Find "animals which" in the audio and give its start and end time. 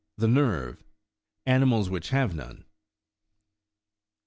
1.45-2.09